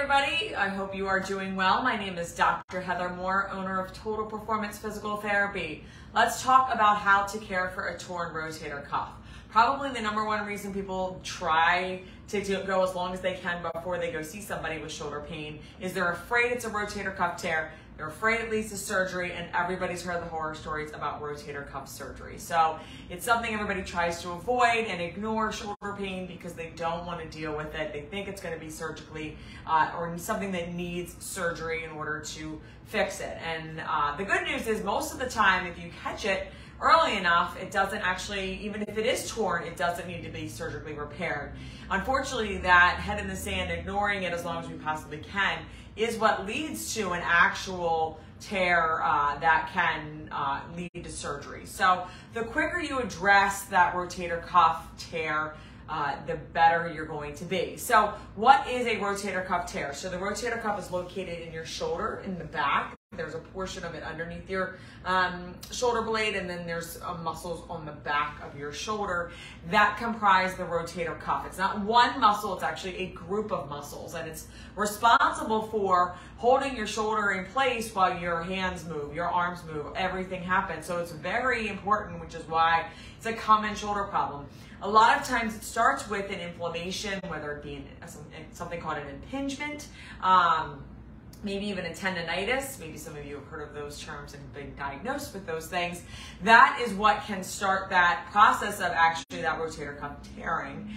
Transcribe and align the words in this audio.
everybody. 0.00 0.54
I 0.54 0.68
hope 0.68 0.94
you 0.94 1.06
are 1.08 1.20
doing 1.20 1.54
well. 1.54 1.82
My 1.82 1.94
name 1.94 2.16
is 2.16 2.34
Dr. 2.34 2.80
Heather 2.80 3.10
Moore, 3.10 3.50
owner 3.50 3.84
of 3.84 3.92
Total 3.92 4.24
Performance 4.24 4.78
Physical 4.78 5.18
Therapy. 5.18 5.84
Let's 6.12 6.42
talk 6.42 6.74
about 6.74 6.96
how 6.96 7.22
to 7.26 7.38
care 7.38 7.68
for 7.68 7.86
a 7.86 7.96
torn 7.96 8.34
rotator 8.34 8.84
cuff. 8.84 9.10
Probably 9.48 9.90
the 9.90 10.00
number 10.00 10.24
one 10.24 10.44
reason 10.44 10.74
people 10.74 11.20
try 11.22 12.02
to 12.28 12.40
go 12.66 12.82
as 12.82 12.96
long 12.96 13.12
as 13.12 13.20
they 13.20 13.34
can 13.34 13.62
before 13.72 13.96
they 13.96 14.10
go 14.10 14.20
see 14.20 14.40
somebody 14.40 14.78
with 14.78 14.90
shoulder 14.90 15.24
pain 15.28 15.60
is 15.80 15.92
they're 15.92 16.10
afraid 16.10 16.50
it's 16.50 16.64
a 16.64 16.70
rotator 16.70 17.14
cuff 17.14 17.40
tear 17.40 17.70
they're 18.00 18.08
afraid 18.08 18.40
it 18.40 18.50
leads 18.50 18.70
to 18.70 18.78
surgery, 18.78 19.32
and 19.32 19.46
everybody's 19.54 20.02
heard 20.02 20.22
the 20.22 20.26
horror 20.28 20.54
stories 20.54 20.90
about 20.94 21.20
rotator 21.20 21.70
cuff 21.70 21.86
surgery. 21.86 22.38
So 22.38 22.78
it's 23.10 23.26
something 23.26 23.52
everybody 23.52 23.82
tries 23.82 24.22
to 24.22 24.30
avoid 24.30 24.86
and 24.86 25.02
ignore 25.02 25.52
shoulder 25.52 25.94
pain 25.98 26.26
because 26.26 26.54
they 26.54 26.72
don't 26.76 27.04
want 27.04 27.20
to 27.20 27.28
deal 27.28 27.54
with 27.54 27.74
it. 27.74 27.92
They 27.92 28.00
think 28.00 28.26
it's 28.26 28.40
going 28.40 28.54
to 28.54 28.60
be 28.60 28.70
surgically 28.70 29.36
uh, 29.66 29.92
or 29.98 30.16
something 30.16 30.50
that 30.52 30.72
needs 30.72 31.14
surgery 31.22 31.84
in 31.84 31.90
order 31.90 32.20
to 32.20 32.58
fix 32.86 33.20
it. 33.20 33.36
And 33.46 33.82
uh, 33.86 34.16
the 34.16 34.24
good 34.24 34.44
news 34.44 34.66
is 34.66 34.82
most 34.82 35.12
of 35.12 35.18
the 35.18 35.28
time, 35.28 35.66
if 35.66 35.78
you 35.78 35.90
catch 36.02 36.24
it, 36.24 36.48
early 36.80 37.16
enough, 37.16 37.60
it 37.60 37.70
doesn't 37.70 38.00
actually, 38.00 38.54
even 38.62 38.82
if 38.82 38.96
it 38.96 39.06
is 39.06 39.30
torn, 39.30 39.64
it 39.64 39.76
doesn't 39.76 40.08
need 40.08 40.22
to 40.22 40.30
be 40.30 40.48
surgically 40.48 40.94
repaired. 40.94 41.52
Unfortunately, 41.90 42.58
that 42.58 42.96
head 42.96 43.20
in 43.20 43.28
the 43.28 43.36
sand, 43.36 43.70
ignoring 43.70 44.22
it 44.22 44.32
as 44.32 44.44
long 44.44 44.62
as 44.62 44.68
we 44.68 44.74
possibly 44.76 45.18
can, 45.18 45.58
is 45.96 46.16
what 46.16 46.46
leads 46.46 46.94
to 46.94 47.10
an 47.10 47.20
actual 47.24 48.18
tear 48.40 49.02
uh, 49.02 49.38
that 49.38 49.68
can 49.72 50.28
uh, 50.32 50.62
lead 50.74 51.04
to 51.04 51.10
surgery. 51.10 51.66
So 51.66 52.06
the 52.32 52.44
quicker 52.44 52.80
you 52.80 52.98
address 52.98 53.64
that 53.64 53.94
rotator 53.94 54.42
cuff 54.42 54.88
tear, 54.96 55.54
uh, 55.88 56.14
the 56.26 56.36
better 56.36 56.90
you're 56.94 57.04
going 57.04 57.34
to 57.34 57.44
be. 57.44 57.76
So 57.76 58.14
what 58.36 58.66
is 58.68 58.86
a 58.86 58.96
rotator 58.96 59.44
cuff 59.44 59.70
tear? 59.70 59.92
So 59.92 60.08
the 60.08 60.16
rotator 60.16 60.62
cuff 60.62 60.78
is 60.78 60.90
located 60.90 61.46
in 61.46 61.52
your 61.52 61.66
shoulder 61.66 62.22
in 62.24 62.38
the 62.38 62.44
back. 62.44 62.99
There's 63.16 63.34
a 63.34 63.38
portion 63.38 63.82
of 63.82 63.96
it 63.96 64.04
underneath 64.04 64.48
your 64.48 64.76
um, 65.04 65.56
shoulder 65.72 66.00
blade, 66.00 66.36
and 66.36 66.48
then 66.48 66.64
there's 66.64 66.96
uh, 67.02 67.14
muscles 67.14 67.64
on 67.68 67.84
the 67.84 67.90
back 67.90 68.40
of 68.40 68.56
your 68.56 68.72
shoulder 68.72 69.32
that 69.68 69.98
comprise 69.98 70.54
the 70.54 70.62
rotator 70.62 71.18
cuff. 71.18 71.44
It's 71.44 71.58
not 71.58 71.80
one 71.80 72.20
muscle, 72.20 72.54
it's 72.54 72.62
actually 72.62 72.96
a 72.98 73.06
group 73.08 73.50
of 73.50 73.68
muscles, 73.68 74.14
and 74.14 74.28
it's 74.28 74.46
responsible 74.76 75.62
for 75.62 76.14
holding 76.36 76.76
your 76.76 76.86
shoulder 76.86 77.32
in 77.32 77.46
place 77.46 77.92
while 77.92 78.16
your 78.16 78.44
hands 78.44 78.84
move, 78.84 79.12
your 79.12 79.28
arms 79.28 79.64
move, 79.64 79.86
everything 79.96 80.40
happens. 80.40 80.86
So 80.86 80.98
it's 80.98 81.10
very 81.10 81.66
important, 81.66 82.20
which 82.20 82.36
is 82.36 82.46
why 82.48 82.86
it's 83.16 83.26
a 83.26 83.32
common 83.32 83.74
shoulder 83.74 84.04
problem. 84.04 84.46
A 84.82 84.88
lot 84.88 85.20
of 85.20 85.26
times 85.26 85.56
it 85.56 85.64
starts 85.64 86.08
with 86.08 86.30
an 86.30 86.38
inflammation, 86.38 87.20
whether 87.26 87.56
it 87.56 87.64
be 87.64 87.84
something 88.52 88.80
called 88.80 88.98
an 88.98 89.08
impingement. 89.08 89.88
Um, 90.22 90.84
maybe 91.42 91.66
even 91.66 91.86
a 91.86 91.90
tendonitis. 91.90 92.78
Maybe 92.78 92.98
some 92.98 93.16
of 93.16 93.24
you 93.24 93.36
have 93.36 93.46
heard 93.46 93.62
of 93.62 93.74
those 93.74 94.00
terms 94.00 94.34
and 94.34 94.52
been 94.52 94.74
diagnosed 94.76 95.32
with 95.32 95.46
those 95.46 95.66
things. 95.66 96.02
That 96.44 96.80
is 96.84 96.92
what 96.94 97.22
can 97.22 97.42
start 97.42 97.90
that 97.90 98.26
process 98.30 98.80
of 98.80 98.92
actually 98.92 99.42
that 99.42 99.58
rotator 99.58 99.98
cuff 99.98 100.16
tearing. 100.36 100.90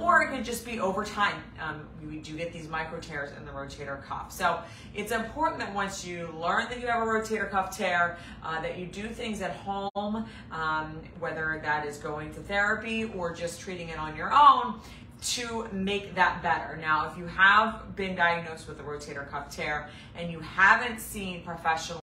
Or 0.00 0.22
it 0.22 0.30
could 0.30 0.44
just 0.44 0.64
be 0.64 0.80
over 0.80 1.04
time. 1.04 1.42
Um, 1.60 1.86
we 2.08 2.18
do 2.18 2.36
get 2.36 2.52
these 2.52 2.68
micro 2.68 3.00
tears 3.00 3.30
in 3.36 3.44
the 3.44 3.50
rotator 3.50 4.02
cuff. 4.04 4.32
So 4.32 4.60
it's 4.94 5.12
important 5.12 5.58
that 5.60 5.74
once 5.74 6.04
you 6.04 6.32
learn 6.40 6.66
that 6.68 6.80
you 6.80 6.86
have 6.86 7.02
a 7.02 7.06
rotator 7.06 7.50
cuff 7.50 7.76
tear, 7.76 8.18
uh, 8.42 8.60
that 8.60 8.78
you 8.78 8.86
do 8.86 9.08
things 9.08 9.42
at 9.42 9.52
home, 9.52 10.26
um, 10.52 11.00
whether 11.18 11.60
that 11.62 11.86
is 11.86 11.98
going 11.98 12.32
to 12.34 12.40
therapy 12.40 13.04
or 13.04 13.34
just 13.34 13.60
treating 13.60 13.88
it 13.88 13.98
on 13.98 14.16
your 14.16 14.32
own, 14.32 14.80
to 15.20 15.68
make 15.72 16.14
that 16.14 16.42
better. 16.42 16.76
Now, 16.76 17.10
if 17.10 17.18
you 17.18 17.26
have 17.26 17.96
been 17.96 18.14
diagnosed 18.14 18.68
with 18.68 18.78
a 18.80 18.82
rotator 18.82 19.28
cuff 19.28 19.50
tear 19.50 19.88
and 20.16 20.30
you 20.30 20.40
haven't 20.40 21.00
seen 21.00 21.42
professional 21.42 22.00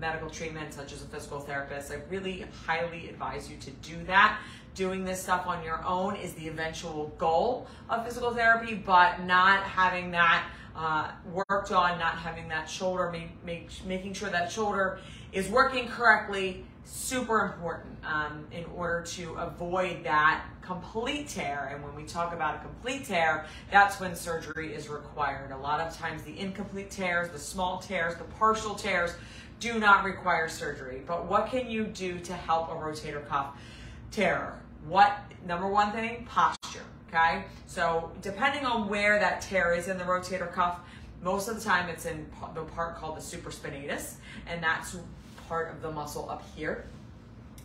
medical 0.00 0.28
treatment, 0.28 0.72
such 0.74 0.92
as 0.92 1.02
a 1.02 1.06
physical 1.06 1.40
therapist, 1.40 1.90
I 1.90 2.00
really 2.10 2.44
highly 2.66 3.08
advise 3.08 3.50
you 3.50 3.56
to 3.58 3.70
do 3.70 4.02
that. 4.04 4.38
Doing 4.74 5.04
this 5.04 5.22
stuff 5.22 5.46
on 5.46 5.62
your 5.62 5.84
own 5.84 6.16
is 6.16 6.34
the 6.34 6.48
eventual 6.48 7.14
goal 7.16 7.68
of 7.88 8.04
physical 8.04 8.34
therapy, 8.34 8.74
but 8.74 9.22
not 9.24 9.62
having 9.62 10.10
that 10.10 10.44
uh, 10.76 11.10
worked 11.32 11.72
on, 11.72 11.98
not 11.98 12.16
having 12.18 12.48
that 12.48 12.68
shoulder, 12.68 13.10
make, 13.10 13.44
make, 13.44 13.70
making 13.86 14.12
sure 14.12 14.30
that 14.30 14.50
shoulder 14.50 14.98
is 15.32 15.48
working 15.48 15.88
correctly 15.88 16.64
super 16.84 17.40
important 17.40 17.96
um, 18.04 18.44
in 18.52 18.64
order 18.76 19.02
to 19.02 19.34
avoid 19.34 20.04
that 20.04 20.44
complete 20.60 21.28
tear. 21.28 21.70
And 21.72 21.82
when 21.82 21.94
we 21.94 22.04
talk 22.04 22.32
about 22.32 22.56
a 22.56 22.58
complete 22.58 23.04
tear, 23.04 23.46
that's 23.70 24.00
when 24.00 24.14
surgery 24.14 24.74
is 24.74 24.88
required. 24.88 25.50
A 25.50 25.56
lot 25.56 25.80
of 25.80 25.96
times, 25.96 26.22
the 26.22 26.38
incomplete 26.38 26.90
tears, 26.90 27.30
the 27.30 27.38
small 27.38 27.78
tears, 27.78 28.16
the 28.16 28.24
partial 28.24 28.74
tears 28.74 29.14
do 29.60 29.78
not 29.78 30.04
require 30.04 30.48
surgery. 30.48 31.02
But 31.06 31.26
what 31.26 31.48
can 31.48 31.70
you 31.70 31.84
do 31.84 32.18
to 32.20 32.32
help 32.34 32.70
a 32.70 32.74
rotator 32.74 33.26
cuff 33.26 33.56
tear? 34.10 34.58
What, 34.88 35.16
number 35.46 35.66
one 35.66 35.92
thing, 35.92 36.26
posture. 36.28 36.82
Okay, 37.08 37.44
so 37.66 38.10
depending 38.22 38.66
on 38.66 38.88
where 38.88 39.18
that 39.20 39.40
tear 39.40 39.72
is 39.72 39.88
in 39.88 39.98
the 39.98 40.04
rotator 40.04 40.52
cuff, 40.52 40.80
most 41.22 41.48
of 41.48 41.54
the 41.54 41.60
time 41.60 41.88
it's 41.88 42.06
in 42.06 42.26
the 42.54 42.62
part 42.62 42.96
called 42.96 43.16
the 43.16 43.20
supraspinatus, 43.20 44.14
and 44.46 44.62
that's 44.62 44.96
part 45.48 45.70
of 45.70 45.80
the 45.80 45.90
muscle 45.90 46.28
up 46.28 46.42
here 46.56 46.86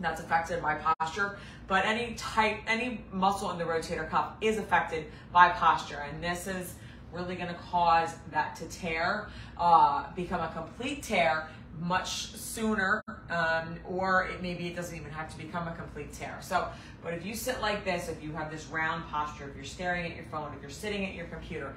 that's 0.00 0.20
affected 0.20 0.62
by 0.62 0.74
posture. 0.74 1.38
But 1.66 1.84
any 1.86 2.14
type, 2.14 2.58
any 2.66 3.04
muscle 3.12 3.50
in 3.50 3.58
the 3.58 3.64
rotator 3.64 4.08
cuff 4.08 4.32
is 4.40 4.58
affected 4.58 5.06
by 5.32 5.50
posture. 5.50 6.04
And 6.08 6.22
this 6.22 6.46
is 6.46 6.74
really 7.12 7.36
gonna 7.36 7.56
cause 7.70 8.10
that 8.32 8.56
to 8.56 8.66
tear, 8.66 9.28
uh, 9.56 10.12
become 10.14 10.40
a 10.40 10.48
complete 10.48 11.02
tear 11.02 11.48
much 11.80 12.32
sooner, 12.36 13.02
um, 13.30 13.76
or 13.84 14.28
it, 14.28 14.42
maybe 14.42 14.66
it 14.66 14.76
doesn't 14.76 14.96
even 14.96 15.10
have 15.10 15.30
to 15.30 15.38
become 15.38 15.68
a 15.68 15.74
complete 15.74 16.12
tear. 16.12 16.38
So, 16.40 16.68
but 17.02 17.14
if 17.14 17.26
you 17.26 17.34
sit 17.34 17.60
like 17.60 17.84
this, 17.84 18.08
if 18.08 18.22
you 18.22 18.32
have 18.32 18.50
this 18.50 18.66
round 18.66 19.04
posture, 19.08 19.48
if 19.48 19.56
you're 19.56 19.64
staring 19.64 20.10
at 20.10 20.16
your 20.16 20.26
phone, 20.26 20.52
if 20.54 20.62
you're 20.62 20.70
sitting 20.70 21.04
at 21.04 21.14
your 21.14 21.26
computer, 21.26 21.74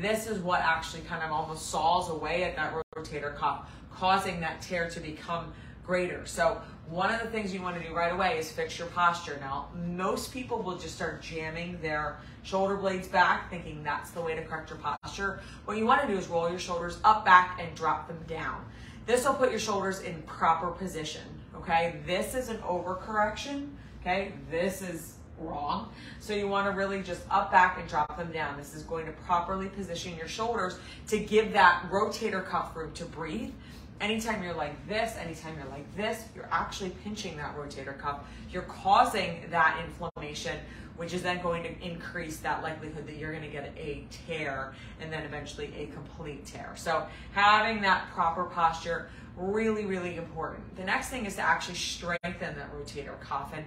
this 0.00 0.26
is 0.26 0.38
what 0.38 0.60
actually 0.60 1.02
kind 1.02 1.22
of 1.22 1.30
almost 1.30 1.66
saws 1.70 2.10
away 2.10 2.44
at 2.44 2.56
that 2.56 2.74
rotator 2.96 3.36
cuff, 3.36 3.70
causing 3.92 4.40
that 4.40 4.62
tear 4.62 4.88
to 4.90 5.00
become 5.00 5.52
greater. 5.84 6.24
So 6.24 6.60
one 6.88 7.12
of 7.12 7.20
the 7.20 7.28
things 7.28 7.52
you 7.52 7.62
want 7.62 7.80
to 7.80 7.86
do 7.86 7.94
right 7.94 8.12
away 8.12 8.38
is 8.38 8.50
fix 8.50 8.78
your 8.78 8.88
posture. 8.88 9.38
Now, 9.40 9.68
most 9.94 10.32
people 10.32 10.62
will 10.62 10.76
just 10.76 10.94
start 10.94 11.22
jamming 11.22 11.78
their 11.80 12.18
shoulder 12.42 12.76
blades 12.76 13.08
back, 13.08 13.50
thinking 13.50 13.82
that's 13.82 14.10
the 14.10 14.20
way 14.20 14.34
to 14.34 14.42
correct 14.42 14.70
your 14.70 14.78
posture. 14.78 15.40
What 15.64 15.76
you 15.76 15.86
want 15.86 16.02
to 16.02 16.06
do 16.06 16.14
is 16.14 16.28
roll 16.28 16.48
your 16.50 16.58
shoulders 16.58 16.98
up, 17.04 17.24
back, 17.24 17.58
and 17.60 17.74
drop 17.74 18.08
them 18.08 18.18
down. 18.26 18.64
This 19.06 19.26
will 19.26 19.34
put 19.34 19.50
your 19.50 19.60
shoulders 19.60 20.00
in 20.00 20.22
proper 20.22 20.70
position, 20.70 21.22
okay? 21.56 21.96
This 22.06 22.34
is 22.34 22.48
an 22.48 22.58
overcorrection, 22.58 23.68
okay? 24.00 24.32
This 24.50 24.80
is 24.80 25.14
wrong. 25.38 25.90
So 26.20 26.32
you 26.32 26.48
want 26.48 26.70
to 26.70 26.76
really 26.76 27.02
just 27.02 27.22
up, 27.30 27.50
back, 27.50 27.78
and 27.78 27.86
drop 27.88 28.16
them 28.16 28.32
down. 28.32 28.56
This 28.56 28.74
is 28.74 28.82
going 28.82 29.04
to 29.06 29.12
properly 29.12 29.68
position 29.68 30.16
your 30.16 30.28
shoulders 30.28 30.78
to 31.08 31.18
give 31.18 31.52
that 31.52 31.86
rotator 31.90 32.44
cuff 32.46 32.74
room 32.74 32.92
to 32.94 33.04
breathe 33.04 33.52
anytime 34.00 34.42
you're 34.42 34.54
like 34.54 34.88
this, 34.88 35.16
anytime 35.16 35.56
you're 35.56 35.68
like 35.68 35.96
this, 35.96 36.24
you're 36.34 36.48
actually 36.50 36.90
pinching 37.02 37.36
that 37.36 37.56
rotator 37.56 37.98
cuff. 37.98 38.20
You're 38.50 38.62
causing 38.62 39.44
that 39.50 39.84
inflammation, 39.84 40.58
which 40.96 41.12
is 41.12 41.22
then 41.22 41.42
going 41.42 41.62
to 41.62 41.82
increase 41.82 42.38
that 42.38 42.62
likelihood 42.62 43.06
that 43.06 43.16
you're 43.16 43.32
going 43.32 43.44
to 43.44 43.50
get 43.50 43.72
a 43.76 44.04
tear 44.26 44.74
and 45.00 45.12
then 45.12 45.24
eventually 45.24 45.72
a 45.76 45.86
complete 45.86 46.44
tear. 46.46 46.72
So 46.76 47.06
having 47.32 47.82
that 47.82 48.08
proper 48.12 48.44
posture, 48.44 49.08
really, 49.36 49.84
really 49.84 50.16
important. 50.16 50.76
The 50.76 50.84
next 50.84 51.08
thing 51.08 51.26
is 51.26 51.36
to 51.36 51.42
actually 51.42 51.74
strengthen 51.74 52.56
that 52.56 52.72
rotator 52.72 53.18
cuff. 53.20 53.52
And 53.54 53.64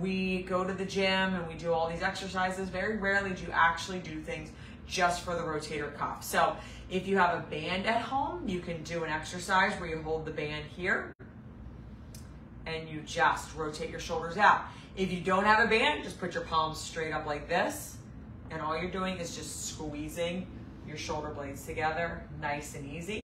we 0.00 0.42
go 0.42 0.64
to 0.64 0.72
the 0.72 0.84
gym 0.84 1.34
and 1.34 1.46
we 1.46 1.54
do 1.54 1.72
all 1.72 1.90
these 1.90 2.02
exercises. 2.02 2.68
Very 2.68 2.96
rarely 2.96 3.30
do 3.30 3.42
you 3.42 3.50
actually 3.52 3.98
do 3.98 4.20
things 4.20 4.50
just 4.90 5.22
for 5.22 5.34
the 5.34 5.42
rotator 5.42 5.94
cuff. 5.96 6.24
So 6.24 6.56
if 6.90 7.06
you 7.06 7.16
have 7.18 7.38
a 7.38 7.42
band 7.42 7.86
at 7.86 8.02
home, 8.02 8.46
you 8.48 8.60
can 8.60 8.82
do 8.82 9.04
an 9.04 9.10
exercise 9.10 9.72
where 9.80 9.88
you 9.88 10.02
hold 10.02 10.24
the 10.24 10.32
band 10.32 10.64
here 10.76 11.12
and 12.66 12.88
you 12.88 13.00
just 13.02 13.54
rotate 13.56 13.90
your 13.90 14.00
shoulders 14.00 14.36
out. 14.36 14.62
If 14.96 15.12
you 15.12 15.20
don't 15.20 15.44
have 15.44 15.64
a 15.64 15.68
band, 15.68 16.02
just 16.02 16.18
put 16.18 16.34
your 16.34 16.44
palms 16.44 16.78
straight 16.78 17.12
up 17.12 17.26
like 17.26 17.48
this. 17.48 17.96
And 18.50 18.60
all 18.60 18.76
you're 18.76 18.90
doing 18.90 19.16
is 19.18 19.36
just 19.36 19.68
squeezing 19.68 20.46
your 20.86 20.96
shoulder 20.96 21.28
blades 21.28 21.64
together, 21.64 22.24
nice 22.40 22.74
and 22.74 22.84
easy, 22.90 23.22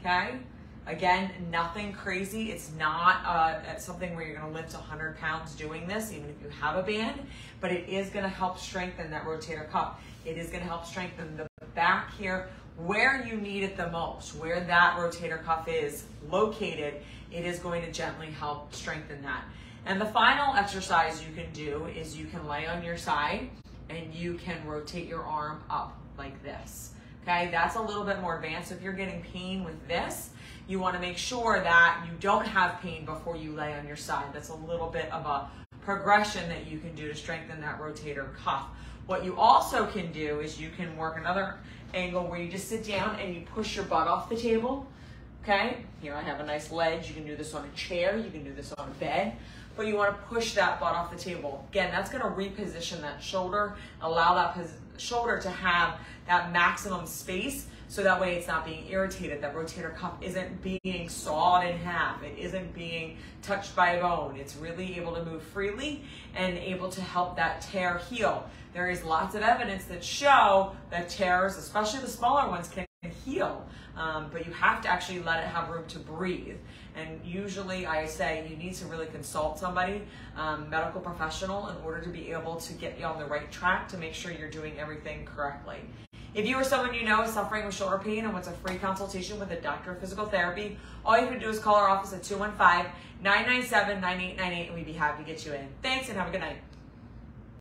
okay? 0.00 0.40
Again, 0.86 1.30
nothing 1.50 1.92
crazy. 1.92 2.52
It's 2.52 2.70
not 2.78 3.24
uh, 3.24 3.76
something 3.76 4.14
where 4.14 4.24
you're 4.24 4.36
gonna 4.36 4.52
lift 4.52 4.72
100 4.72 5.18
pounds 5.18 5.54
doing 5.56 5.88
this, 5.88 6.12
even 6.12 6.30
if 6.30 6.40
you 6.42 6.48
have 6.48 6.76
a 6.76 6.82
band, 6.82 7.20
but 7.60 7.72
it 7.72 7.88
is 7.88 8.08
gonna 8.10 8.28
help 8.28 8.58
strengthen 8.58 9.10
that 9.10 9.24
rotator 9.24 9.68
cuff. 9.68 10.00
It 10.24 10.36
is 10.38 10.48
gonna 10.48 10.64
help 10.64 10.86
strengthen 10.86 11.36
the 11.36 11.48
back 11.74 12.14
here 12.14 12.48
where 12.76 13.26
you 13.26 13.36
need 13.36 13.62
it 13.62 13.76
the 13.76 13.90
most, 13.90 14.36
where 14.36 14.60
that 14.60 14.96
rotator 14.96 15.42
cuff 15.42 15.66
is 15.66 16.04
located, 16.30 16.94
it 17.32 17.44
is 17.44 17.58
going 17.58 17.82
to 17.82 17.90
gently 17.90 18.26
help 18.26 18.74
strengthen 18.74 19.22
that. 19.22 19.44
And 19.86 20.00
the 20.00 20.06
final 20.06 20.54
exercise 20.54 21.24
you 21.26 21.34
can 21.34 21.50
do 21.52 21.86
is 21.86 22.16
you 22.16 22.26
can 22.26 22.46
lay 22.46 22.66
on 22.66 22.84
your 22.84 22.96
side 22.96 23.48
and 23.88 24.14
you 24.14 24.34
can 24.34 24.64
rotate 24.66 25.08
your 25.08 25.24
arm 25.24 25.62
up 25.70 25.96
like 26.18 26.42
this. 26.42 26.92
Okay, 27.28 27.48
that's 27.50 27.74
a 27.74 27.82
little 27.82 28.04
bit 28.04 28.20
more 28.20 28.36
advanced. 28.36 28.70
If 28.70 28.80
you're 28.82 28.92
getting 28.92 29.20
pain 29.20 29.64
with 29.64 29.88
this, 29.88 30.30
you 30.68 30.78
want 30.78 30.94
to 30.94 31.00
make 31.00 31.18
sure 31.18 31.60
that 31.60 32.06
you 32.06 32.12
don't 32.20 32.46
have 32.46 32.80
pain 32.80 33.04
before 33.04 33.36
you 33.36 33.50
lay 33.50 33.74
on 33.74 33.84
your 33.84 33.96
side. 33.96 34.26
That's 34.32 34.50
a 34.50 34.54
little 34.54 34.86
bit 34.86 35.10
of 35.10 35.26
a 35.26 35.50
progression 35.80 36.48
that 36.48 36.68
you 36.68 36.78
can 36.78 36.94
do 36.94 37.08
to 37.08 37.16
strengthen 37.16 37.60
that 37.62 37.80
rotator 37.80 38.32
cuff. 38.36 38.66
What 39.06 39.24
you 39.24 39.36
also 39.36 39.86
can 39.86 40.12
do 40.12 40.38
is 40.38 40.60
you 40.60 40.70
can 40.76 40.96
work 40.96 41.18
another 41.18 41.56
angle 41.94 42.28
where 42.28 42.40
you 42.40 42.48
just 42.48 42.68
sit 42.68 42.86
down 42.86 43.18
and 43.18 43.34
you 43.34 43.40
push 43.40 43.74
your 43.74 43.86
butt 43.86 44.06
off 44.06 44.28
the 44.28 44.36
table. 44.36 44.86
Okay, 45.42 45.78
here 46.00 46.14
I 46.14 46.22
have 46.22 46.38
a 46.38 46.46
nice 46.46 46.70
ledge. 46.70 47.08
You 47.08 47.14
can 47.14 47.26
do 47.26 47.34
this 47.34 47.54
on 47.54 47.64
a 47.64 47.76
chair, 47.76 48.16
you 48.16 48.30
can 48.30 48.44
do 48.44 48.52
this 48.52 48.72
on 48.74 48.88
a 48.88 48.94
bed, 49.00 49.32
but 49.76 49.86
you 49.86 49.96
want 49.96 50.16
to 50.16 50.22
push 50.26 50.54
that 50.54 50.80
butt 50.80 50.94
off 50.94 51.10
the 51.10 51.18
table. 51.18 51.66
Again, 51.70 51.90
that's 51.90 52.10
going 52.10 52.22
to 52.22 52.28
reposition 52.30 53.00
that 53.02 53.22
shoulder, 53.22 53.76
allow 54.00 54.34
that 54.34 54.58
shoulder 54.96 55.38
to 55.40 55.50
have 55.50 55.98
that 56.26 56.52
maximum 56.52 57.06
space 57.06 57.66
so 57.88 58.02
that 58.02 58.20
way 58.20 58.34
it's 58.34 58.48
not 58.48 58.64
being 58.64 58.88
irritated. 58.88 59.40
That 59.40 59.54
rotator 59.54 59.94
cuff 59.94 60.14
isn't 60.20 60.60
being 60.62 61.08
sawed 61.08 61.66
in 61.66 61.76
half. 61.78 62.22
It 62.22 62.36
isn't 62.38 62.74
being 62.74 63.16
touched 63.42 63.76
by 63.76 63.92
a 63.92 64.00
bone. 64.00 64.36
It's 64.36 64.56
really 64.56 64.96
able 64.96 65.14
to 65.14 65.24
move 65.24 65.42
freely 65.42 66.02
and 66.34 66.58
able 66.58 66.88
to 66.90 67.00
help 67.00 67.36
that 67.36 67.60
tear 67.60 67.98
heal. 67.98 68.48
There 68.74 68.90
is 68.90 69.04
lots 69.04 69.34
of 69.34 69.42
evidence 69.42 69.84
that 69.84 70.02
show 70.02 70.72
that 70.90 71.08
tears, 71.08 71.56
especially 71.56 72.00
the 72.00 72.08
smaller 72.08 72.48
ones, 72.48 72.68
can 72.68 72.86
heal. 73.10 73.66
Um, 73.96 74.28
but 74.30 74.46
you 74.46 74.52
have 74.52 74.82
to 74.82 74.88
actually 74.88 75.20
let 75.20 75.42
it 75.42 75.46
have 75.46 75.70
room 75.70 75.86
to 75.88 75.98
breathe. 75.98 76.56
And 76.94 77.20
usually 77.24 77.86
I 77.86 78.06
say 78.06 78.46
you 78.48 78.56
need 78.56 78.74
to 78.74 78.86
really 78.86 79.06
consult 79.06 79.58
somebody, 79.58 80.02
um, 80.36 80.68
medical 80.68 81.00
professional, 81.00 81.68
in 81.68 81.76
order 81.84 82.02
to 82.02 82.10
be 82.10 82.30
able 82.32 82.56
to 82.56 82.72
get 82.74 82.98
you 82.98 83.06
on 83.06 83.18
the 83.18 83.26
right 83.26 83.50
track 83.50 83.88
to 83.88 83.96
make 83.96 84.14
sure 84.14 84.32
you're 84.32 84.50
doing 84.50 84.78
everything 84.78 85.24
correctly. 85.24 85.78
If 86.34 86.46
you 86.46 86.56
or 86.56 86.64
someone 86.64 86.94
you 86.94 87.04
know 87.04 87.22
is 87.22 87.32
suffering 87.32 87.64
with 87.64 87.74
shoulder 87.74 87.98
pain 87.98 88.24
and 88.24 88.32
wants 88.34 88.48
a 88.48 88.52
free 88.52 88.76
consultation 88.76 89.40
with 89.40 89.50
a 89.52 89.60
doctor 89.60 89.92
of 89.92 90.00
physical 90.00 90.26
therapy, 90.26 90.76
all 91.02 91.16
you 91.16 91.24
have 91.24 91.32
to 91.32 91.40
do 91.40 91.48
is 91.48 91.58
call 91.58 91.76
our 91.76 91.88
office 91.88 92.12
at 92.12 92.22
215 92.22 92.92
997 93.22 94.00
9898 94.02 94.66
and 94.66 94.74
we'd 94.74 94.84
be 94.84 94.92
happy 94.92 95.24
to 95.24 95.30
get 95.30 95.46
you 95.46 95.54
in. 95.54 95.66
Thanks 95.82 96.10
and 96.10 96.18
have 96.18 96.28
a 96.28 96.30
good 96.30 96.42
night. 96.42 96.58